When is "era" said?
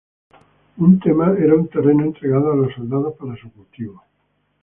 1.45-1.53